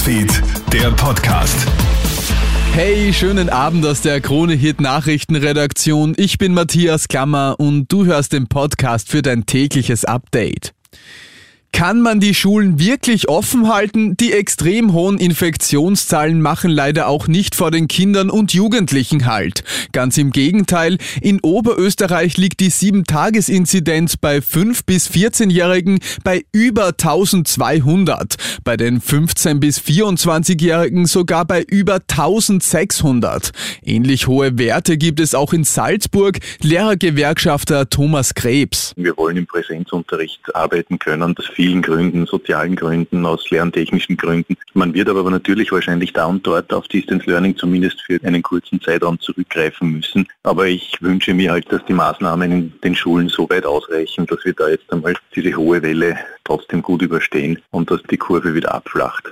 Newsfeed, 0.00 0.42
der 0.72 0.90
Podcast. 0.92 1.66
Hey, 2.72 3.12
schönen 3.12 3.50
Abend 3.50 3.84
aus 3.84 4.00
der 4.00 4.22
Krone 4.22 4.54
Hit 4.54 4.80
Nachrichtenredaktion. 4.80 6.14
Ich 6.16 6.38
bin 6.38 6.54
Matthias 6.54 7.06
Klammer 7.06 7.56
und 7.58 7.92
du 7.92 8.06
hörst 8.06 8.32
den 8.32 8.46
Podcast 8.46 9.10
für 9.10 9.20
dein 9.20 9.44
tägliches 9.44 10.06
Update. 10.06 10.72
Kann 11.72 12.02
man 12.02 12.20
die 12.20 12.34
Schulen 12.34 12.78
wirklich 12.78 13.28
offen 13.28 13.72
halten? 13.72 14.16
Die 14.16 14.32
extrem 14.32 14.92
hohen 14.92 15.18
Infektionszahlen 15.18 16.42
machen 16.42 16.70
leider 16.70 17.08
auch 17.08 17.26
nicht 17.26 17.54
vor 17.54 17.70
den 17.70 17.88
Kindern 17.88 18.28
und 18.28 18.52
Jugendlichen 18.52 19.24
Halt. 19.24 19.64
Ganz 19.92 20.18
im 20.18 20.30
Gegenteil, 20.30 20.98
in 21.22 21.40
Oberösterreich 21.40 22.36
liegt 22.36 22.60
die 22.60 22.70
7-Tages-Inzidenz 22.70 24.16
bei 24.16 24.38
5- 24.38 24.80
bis 24.84 25.08
14-Jährigen 25.10 26.00
bei 26.22 26.44
über 26.52 26.88
1200, 26.88 28.34
bei 28.64 28.76
den 28.76 29.00
15- 29.00 29.60
bis 29.60 29.78
24-Jährigen 29.78 31.06
sogar 31.06 31.44
bei 31.44 31.62
über 31.62 32.00
1600. 32.10 33.52
Ähnlich 33.82 34.26
hohe 34.26 34.58
Werte 34.58 34.98
gibt 34.98 35.20
es 35.20 35.34
auch 35.34 35.52
in 35.52 35.64
Salzburg, 35.64 36.40
Lehrergewerkschafter 36.60 37.88
Thomas 37.88 38.34
Krebs. 38.34 38.92
Wir 38.96 39.16
wollen 39.16 39.38
im 39.38 39.46
Präsenzunterricht 39.46 40.54
arbeiten 40.54 40.98
können. 40.98 41.34
Das 41.34 41.46
vielen 41.60 41.82
Gründen, 41.82 42.24
sozialen 42.24 42.74
Gründen, 42.74 43.26
aus 43.26 43.50
lerntechnischen 43.50 44.16
Gründen. 44.16 44.56
Man 44.72 44.94
wird 44.94 45.10
aber 45.10 45.30
natürlich 45.30 45.70
wahrscheinlich 45.70 46.10
da 46.14 46.24
und 46.24 46.46
dort 46.46 46.72
auf 46.72 46.88
Distance 46.88 47.28
Learning 47.28 47.54
zumindest 47.54 48.00
für 48.00 48.18
einen 48.24 48.40
kurzen 48.40 48.80
Zeitraum 48.80 49.20
zurückgreifen 49.20 49.90
müssen. 49.90 50.26
Aber 50.42 50.68
ich 50.68 50.96
wünsche 51.02 51.34
mir 51.34 51.52
halt, 51.52 51.70
dass 51.70 51.84
die 51.84 51.92
Maßnahmen 51.92 52.50
in 52.50 52.72
den 52.82 52.94
Schulen 52.94 53.28
so 53.28 53.46
weit 53.50 53.66
ausreichen, 53.66 54.24
dass 54.24 54.42
wir 54.42 54.54
da 54.54 54.70
jetzt 54.70 54.90
einmal 54.90 55.14
diese 55.36 55.54
hohe 55.54 55.82
Welle 55.82 56.16
trotzdem 56.44 56.80
gut 56.80 57.02
überstehen 57.02 57.58
und 57.72 57.90
dass 57.90 58.02
die 58.04 58.16
Kurve 58.16 58.54
wieder 58.54 58.74
abflacht. 58.74 59.30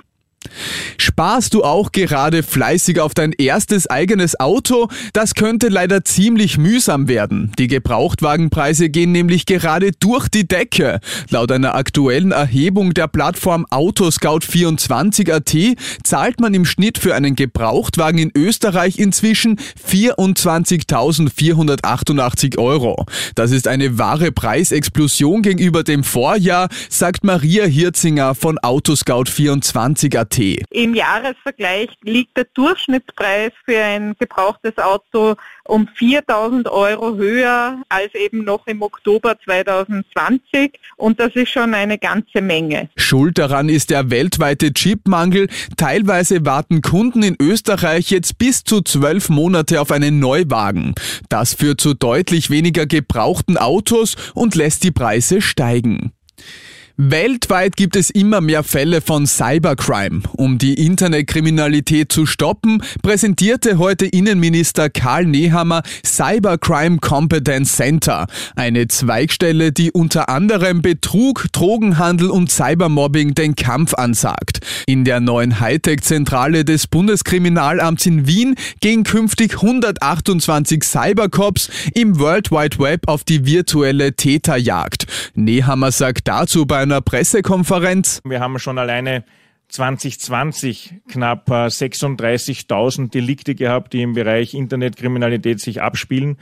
Sparst 0.99 1.55
du 1.55 1.65
auch 1.65 1.93
gerade 1.93 2.43
fleißig 2.43 3.01
auf 3.01 3.15
dein 3.15 3.33
erstes 3.33 3.89
eigenes 3.89 4.39
Auto? 4.39 4.89
Das 5.13 5.35
könnte 5.35 5.69
leider 5.69 6.05
ziemlich 6.05 6.59
mühsam 6.59 7.09
werden. 7.09 7.53
Die 7.59 7.67
Gebrauchtwagenpreise 7.67 8.89
gehen 8.89 9.11
nämlich 9.13 9.47
gerade 9.47 9.93
durch 9.93 10.29
die 10.29 10.47
Decke. 10.47 11.01
Laut 11.31 11.51
einer 11.53 11.75
aktuellen 11.75 12.33
Erhebung 12.33 12.93
der 12.95 13.09
Plattform 13.09 13.67
Autoscout24.at 13.67 15.77
zahlt 16.03 16.41
man 16.41 16.55
im 16.55 16.65
Schnitt 16.65 16.97
für 16.99 17.15
einen 17.15 17.37
Gebrauchtwagen 17.37 18.19
in 18.19 18.33
Österreich 18.35 18.99
inzwischen 18.99 19.61
24.488 19.91 22.59
Euro. 22.59 23.05
Das 23.35 23.51
ist 23.51 23.69
eine 23.69 23.99
wahre 23.99 24.33
Preisexplosion 24.33 25.43
gegenüber 25.43 25.85
dem 25.85 26.05
Vorjahr, 26.05 26.69
sagt 26.89 27.25
Maria 27.25 27.65
Hirzinger 27.65 28.35
von 28.35 28.59
Autoscout24.at. 28.59 30.38
Im 30.71 30.95
Jahresvergleich 30.95 31.91
liegt 32.03 32.37
der 32.37 32.47
Durchschnittspreis 32.55 33.53
für 33.65 33.79
ein 33.79 34.15
gebrauchtes 34.19 34.79
Auto 34.79 35.35
um 35.65 35.89
4000 35.95 36.69
Euro 36.69 37.17
höher 37.17 37.83
als 37.89 38.15
eben 38.15 38.45
noch 38.45 38.67
im 38.67 38.83
Oktober 38.83 39.37
2020 39.45 40.79
und 40.97 41.21
das 41.21 41.35
ist 41.35 41.51
schon 41.51 41.75
eine 41.75 41.99
ganze 41.99 42.41
Menge. 42.41 42.89
Schuld 42.97 43.39
daran 43.39 43.69
ist 43.69 43.91
der 43.91 44.11
weltweite 44.11 44.73
Chipmangel. 44.73 45.49
Teilweise 45.77 46.45
warten 46.45 46.81
Kunden 46.81 47.23
in 47.23 47.37
Österreich 47.41 48.11
jetzt 48.11 48.39
bis 48.39 48.65
zu 48.65 48.81
zwölf 48.81 49.29
Monate 49.29 49.81
auf 49.81 49.91
einen 49.91 50.19
Neuwagen. 50.19 50.95
Das 51.29 51.55
führt 51.55 51.81
zu 51.81 51.95
deutlich 51.95 52.51
weniger 52.51 52.87
gebrauchten 52.87 53.57
Autos 53.57 54.17
und 54.35 54.55
lässt 54.55 54.85
die 54.85 54.91
Preise 54.91 55.41
steigen. 55.41 56.13
Weltweit 57.01 57.77
gibt 57.77 57.95
es 57.95 58.11
immer 58.11 58.41
mehr 58.41 58.65
Fälle 58.65 59.01
von 59.01 59.25
Cybercrime. 59.25 60.23
Um 60.33 60.59
die 60.59 60.85
Internetkriminalität 60.85 62.11
zu 62.11 62.27
stoppen, 62.27 62.83
präsentierte 63.05 63.79
heute 63.79 64.05
Innenminister 64.05 64.91
Karl 64.91 65.25
Nehammer 65.25 65.85
Cybercrime 66.05 66.99
Competence 66.99 67.77
Center, 67.77 68.27
eine 68.57 68.89
Zweigstelle, 68.89 69.71
die 69.71 69.93
unter 69.93 70.29
anderem 70.29 70.83
Betrug, 70.83 71.47
Drogenhandel 71.53 72.31
und 72.31 72.51
Cybermobbing 72.51 73.33
den 73.33 73.55
Kampf 73.55 73.95
ansagt. 73.95 74.59
In 74.89 75.05
der 75.05 75.21
neuen 75.21 75.61
Hightech-Zentrale 75.61 76.65
des 76.65 76.89
Bundeskriminalamts 76.89 78.07
in 78.07 78.27
Wien 78.27 78.57
gehen 78.81 79.05
künftig 79.05 79.63
128 79.63 80.83
Cybercops 80.83 81.71
im 81.95 82.19
World 82.19 82.51
Wide 82.51 82.81
Web 82.81 83.07
auf 83.07 83.23
die 83.23 83.47
virtuelle 83.47 84.15
Täterjagd. 84.15 85.07
Nehammer 85.37 85.93
sagt 85.93 86.27
dazu 86.27 86.67
bei 86.67 86.88
einer 86.91 87.03
Pressekonferenz. 87.03 88.21
Wir 88.25 88.41
haben 88.41 88.59
schon 88.59 88.79
alleine 88.79 89.25
2020 89.69 90.95
knapp 91.09 91.51
36.000 91.51 93.05
äh, 93.05 93.09
Delikte 93.09 93.55
gehabt, 93.55 93.93
die 93.93 94.03
im 94.03 94.15
Bereich 94.15 94.55
Internetkriminalität 94.55 95.61
sich 95.61 95.83
abspielen. 95.83 96.39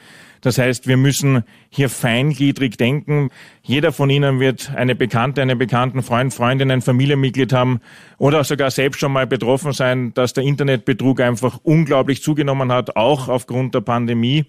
Das 0.46 0.58
heißt, 0.58 0.86
wir 0.86 0.96
müssen 0.96 1.42
hier 1.70 1.88
feingliedrig 1.88 2.76
denken. 2.76 3.30
Jeder 3.62 3.90
von 3.90 4.10
Ihnen 4.10 4.38
wird 4.38 4.70
eine 4.76 4.94
Bekannte, 4.94 5.42
einen 5.42 5.58
bekannten 5.58 6.04
Freund, 6.04 6.32
Freundin, 6.32 6.70
ein 6.70 6.82
Familienmitglied 6.82 7.52
haben 7.52 7.80
oder 8.18 8.44
sogar 8.44 8.70
selbst 8.70 9.00
schon 9.00 9.12
mal 9.12 9.26
betroffen 9.26 9.72
sein, 9.72 10.14
dass 10.14 10.34
der 10.34 10.44
Internetbetrug 10.44 11.20
einfach 11.20 11.58
unglaublich 11.64 12.22
zugenommen 12.22 12.70
hat, 12.70 12.96
auch 12.96 13.28
aufgrund 13.28 13.74
der 13.74 13.80
Pandemie. 13.80 14.44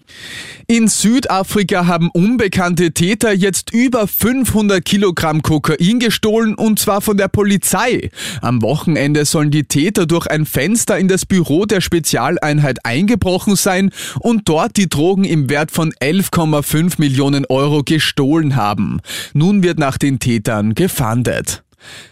In 0.68 0.86
Südafrika 0.86 1.86
haben 1.86 2.10
unbekannte 2.12 2.92
Täter 2.92 3.32
jetzt 3.32 3.74
über 3.74 4.06
500 4.06 4.84
Kilogramm 4.84 5.42
Kokain 5.42 5.98
gestohlen 5.98 6.54
und 6.54 6.78
zwar 6.78 7.00
von 7.00 7.16
der 7.16 7.28
Polizei. 7.28 8.10
Am 8.40 8.62
Wochenende 8.68 9.24
sollen 9.24 9.50
die 9.50 9.64
Täter 9.64 10.04
durch 10.04 10.26
ein 10.26 10.44
Fenster 10.44 10.98
in 10.98 11.08
das 11.08 11.24
Büro 11.24 11.64
der 11.64 11.80
Spezialeinheit 11.80 12.84
eingebrochen 12.84 13.56
sein 13.56 13.90
und 14.20 14.46
dort 14.46 14.76
die 14.76 14.90
Drogen 14.90 15.24
im 15.24 15.48
Wert 15.48 15.70
von 15.70 15.90
11,5 15.92 16.96
Millionen 16.98 17.46
Euro 17.46 17.82
gestohlen 17.82 18.56
haben. 18.56 19.00
Nun 19.32 19.62
wird 19.62 19.78
nach 19.78 19.96
den 19.96 20.18
Tätern 20.18 20.74
gefahndet. 20.74 21.62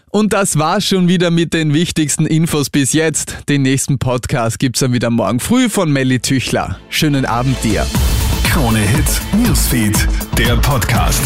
Und 0.09 0.33
das 0.33 0.57
war's 0.57 0.83
schon 0.83 1.07
wieder 1.07 1.29
mit 1.29 1.53
den 1.53 1.75
wichtigsten 1.75 2.25
Infos 2.25 2.71
bis 2.71 2.91
jetzt. 2.91 3.37
Den 3.49 3.61
nächsten 3.61 3.99
Podcast 3.99 4.57
gibt's 4.57 4.79
dann 4.79 4.93
wieder 4.93 5.11
morgen 5.11 5.39
früh 5.39 5.69
von 5.69 5.91
Melly 5.91 6.21
Tüchler. 6.21 6.79
Schönen 6.89 7.25
Abend 7.25 7.63
dir. 7.63 7.85
Krone 8.49 8.79
Hits, 8.79 9.21
Newsfeed, 9.45 10.07
der 10.39 10.55
Podcast. 10.55 11.21